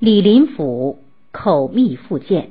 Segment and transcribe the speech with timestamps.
[0.00, 1.00] 李林甫
[1.32, 2.50] 口蜜腹剑。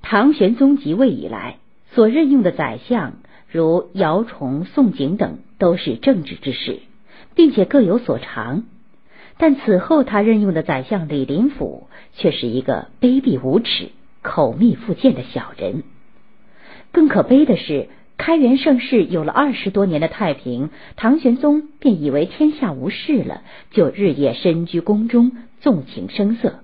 [0.00, 1.58] 唐玄宗即位以来，
[1.92, 3.18] 所任用的宰相
[3.50, 6.78] 如姚崇、宋璟等，都是正直之士，
[7.34, 8.64] 并且各有所长。
[9.36, 13.90] 但此后他任用的宰相李林甫，却是一个卑鄙无耻、
[14.22, 15.82] 口蜜腹剑的小人。
[16.90, 17.90] 更可悲的是。
[18.18, 26.60] 开元盛世有了二十多年的太平，唐玄宗便以为天下无事了，就日夜深居宫中，纵情声色，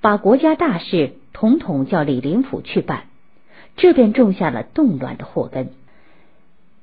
[0.00, 3.04] 把国家大事统统叫李林甫去办，
[3.76, 5.70] 这便种下了动乱的祸根。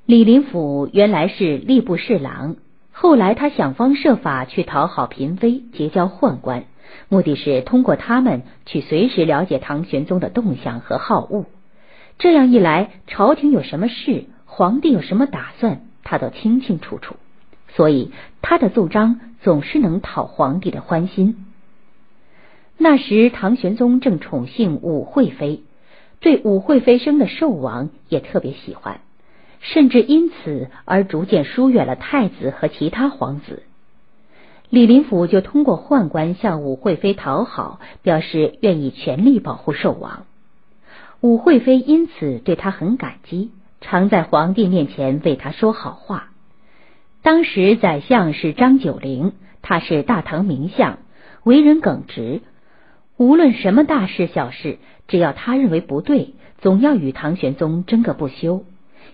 [0.06, 2.56] 李林甫原来是吏部侍郎，
[2.92, 6.64] 后来他想方设法去讨好嫔妃，结交宦官，
[7.10, 11.46] 目的是通过他们去随时了解唐玄宗的动向和好恶。
[12.18, 17.16] 这样一来，朝廷有什么事，皇帝有什么打算，他都清清楚楚。
[17.70, 21.46] 所以他的奏章总是能讨皇帝的欢心。
[22.78, 25.64] 那时唐玄宗正宠幸武惠妃，
[26.20, 29.02] 对武惠妃生的寿王也特别喜欢，
[29.60, 33.64] 甚至因此而逐渐疏远了太子和其他皇子。
[34.70, 40.26] 李林甫就通过宦官向武惠妃讨好，表示愿意全力保护寿王。
[41.24, 46.32] 武惠妃因此对他很感激，常在皇帝面前为他说好话。
[47.22, 51.00] 当时宰相是张九龄，他是大唐名相，
[51.46, 52.42] 为人耿直，
[53.16, 58.66] 无论什么大事小事，只要他认为不对，总要与唐玄宗争个不休。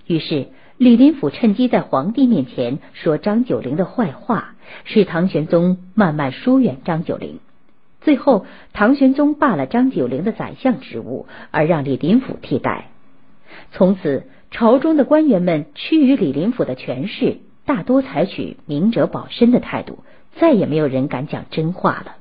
[0.08, 7.40] 于是李林甫趁机在皇帝面前说张九龄的坏话，使唐玄宗慢慢疏远张九龄。
[8.02, 12.88] 最后，唐玄宗罢了张九龄的宰相职务，而让李林甫替代。
[13.72, 20.00] 从此，朝中的官员们趋于李林甫的权势，大多采取明哲保身的态度，
[20.38, 22.16] 再也没有人敢讲真话了。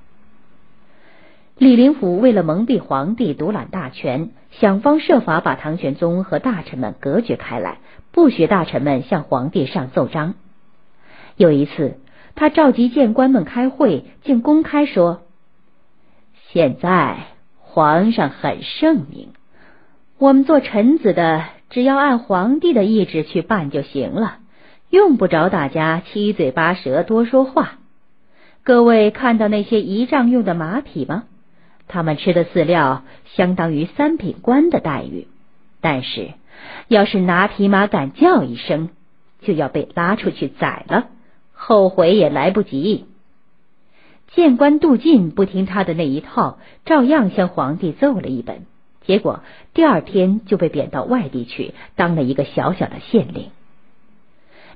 [1.56, 7.78] 李林甫为了蒙蔽皇帝、独揽大权，想方设法把唐玄宗和大臣们隔绝开来，
[8.10, 10.34] 不许大臣们向皇帝上奏章。
[11.36, 11.98] 有一次，
[12.34, 15.22] 他召集谏官们开会，竟公开说。
[16.50, 17.19] 现在
[17.59, 19.28] 皇上很圣明，
[20.16, 24.38] 我们做臣子的只要按皇帝的意志去办就行了，
[24.88, 27.72] 用不着大家七嘴八舌多说话。
[28.62, 31.25] 各位看到那些仪仗用的马匹吗？
[31.86, 33.03] 他们吃的饲料
[33.34, 35.26] 相当于三品官的待遇，
[35.82, 36.30] 但是
[36.86, 38.88] 要是拿匹马敢叫一声，
[39.42, 41.09] 就要被拉出去宰了，
[41.53, 43.04] 后悔也来不及。
[44.34, 48.66] 谏官杜进不听他的那一套，照样向皇帝奏了一本，
[49.03, 49.41] 结果
[49.72, 53.47] 第二天就被贬到外地去当了一个小小的县令。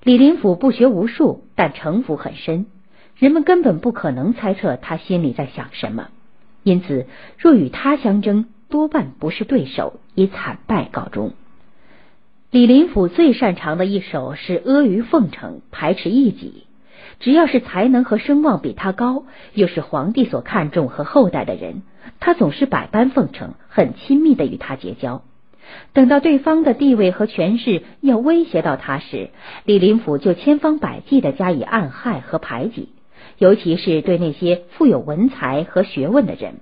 [0.03, 2.67] 李林甫不学无术，但城府很深，
[3.17, 6.09] 人们根本不可能猜测他心里在想什么，
[6.63, 7.07] 因此
[7.39, 11.35] 若与他相争，多半不是对手，以惨败告终。
[12.51, 16.65] 李林甫最擅长的一手是阿谀奉承，排斥异己。
[17.21, 19.25] 只要是才能和声望比他高，
[19.55, 21.83] 又是皇帝所看重和厚待的人，
[22.21, 25.23] 他总是百般奉承，很亲密的与他结交。
[25.95, 29.31] 等到对方的地位和权势要威胁到他时，
[29.65, 32.89] 李林甫就千方百计的加以暗害和排挤，
[33.39, 36.57] 尤其是对那些富有文才和学问的人，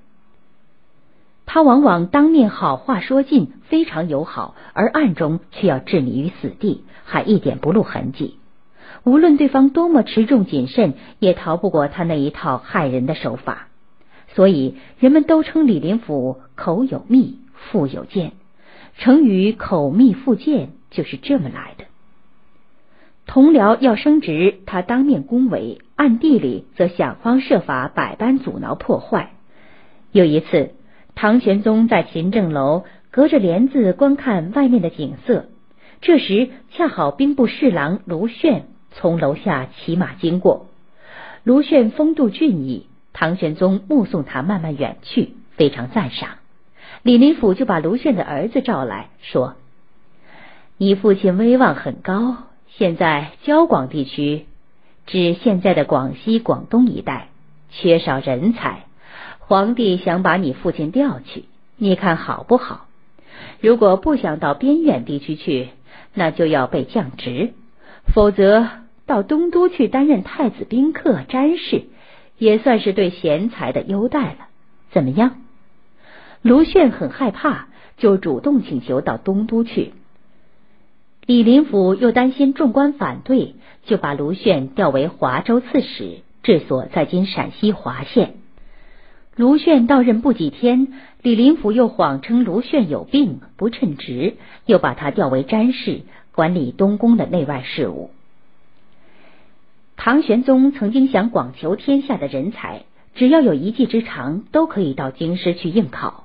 [1.47, 8.40] 他往往当面好话说尽，非常友好，而暗中却要置你于死地，还一点不露痕迹。
[9.05, 13.69] 无论对方多么持重谨慎，也逃不过他那一套害人的手法。
[14.35, 18.33] 所以人们都称李林甫口有蜜，腹有剑。
[18.97, 21.85] 成语“口蜜腹剑”就是这么来的。
[23.27, 29.33] 同僚要升职，他当面恭维，暗地里则想方设法百般阻挠破坏。
[30.13, 30.73] 有一次，
[31.15, 35.47] 唐玄宗在勤政楼隔着帘子观看外面的景色，
[36.01, 38.67] 这时恰好兵部侍郎卢炫。
[38.93, 40.67] 从楼下骑马经过，
[41.45, 46.31] 卢炫风度俊逸，唐玄宗目送他慢慢远去，非常赞赏。
[47.03, 49.55] 李林甫就把卢炫的儿子召来说
[50.77, 52.37] ：“你父亲威望很高，
[52.69, 54.47] 现在交广地区，
[55.07, 57.29] 指现在的广西、广东一带，
[57.71, 58.85] 缺少人才，
[59.39, 61.45] 皇帝想把你父亲调去，
[61.77, 62.87] 你看好不好？
[63.61, 65.69] 如果不想到边远地区去，
[66.13, 67.55] 那就要被降职。”
[68.13, 68.69] 否则，
[69.07, 71.85] 到东都去担任太子宾客、詹事，
[72.39, 74.49] 也算是对贤才的优待了。
[74.91, 75.43] 怎么样？
[76.43, 77.69] 卢炫很害怕，
[77.99, 79.93] 就主动请求到东都去。
[81.27, 83.55] 李林甫又担心众官反对，
[83.85, 88.35] 就把卢炫调为华州刺史，治所在今陕西华县。
[89.37, 90.89] 卢炫到任不几天，
[91.23, 94.37] 李林甫又谎称卢炫有病不称职，
[94.67, 96.01] 又把他调为詹事，
[96.35, 98.11] 管理东宫的内外事务。
[99.97, 102.85] 唐玄宗曾经想广求天下的人才，
[103.15, 106.25] 只要有一技之长，都可以到京师去应考。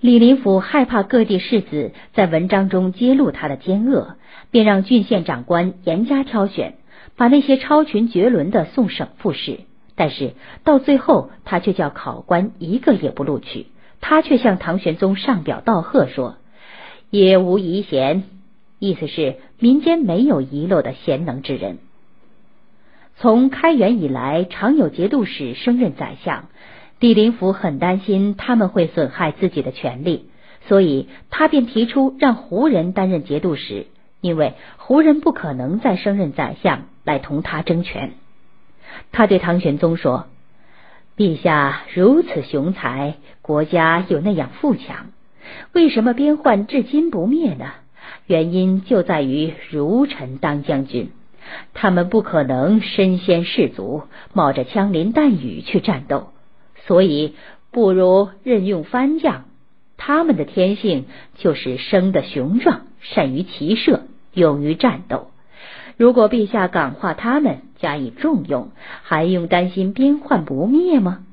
[0.00, 4.16] 李林甫害怕各地士子在文章中揭露他的奸恶，
[4.50, 6.74] 便让郡县长官严加挑选，
[7.16, 9.60] 把那些超群绝伦的送省复试。
[9.94, 13.68] 但是到最后，他却叫考官一个也不录取。
[14.02, 16.36] 他却向唐玄宗上表道贺说
[17.08, 18.24] ：“也无遗贤”，
[18.78, 21.78] 意思是民间没有遗漏的贤能之人。
[23.18, 26.48] 从开元以来，常有节度使升任宰相。
[26.98, 30.30] 李林甫很担心他们会损害自己的权利，
[30.66, 33.86] 所以他便提出让胡人担任节度使，
[34.20, 38.12] 因为胡人不可能再升任宰相来同他争权。
[39.12, 40.26] 他对唐玄宗说
[41.16, 45.08] ：“陛下如此雄才，国家又那样富强，
[45.72, 47.72] 为什么边患至今不灭呢？
[48.26, 51.10] 原因就在于儒臣当将军。”
[51.74, 56.30] 他们不可能身先士卒，冒着枪林弹雨去战斗，
[56.86, 57.34] 所以
[57.70, 59.44] 不如任用番将。
[59.96, 61.04] 他们的天性
[61.36, 64.02] 就是生的雄壮，善于骑射，
[64.34, 65.30] 勇于战斗。
[65.96, 71.24] 如果陛下感化他们，加以重用，还用担心边患不灭吗？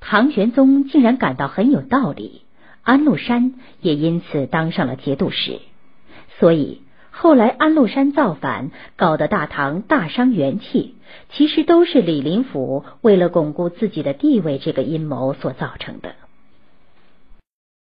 [0.00, 2.42] 唐玄宗竟然感到很有道理，
[2.82, 5.60] 安禄山也因此当上了节度使，
[6.38, 6.82] 所以。
[7.14, 10.96] 后来安禄山造反，搞得大唐大伤元气，
[11.30, 16.14] 其实都是李林甫为了巩固自己的地位这个阴谋所造成的。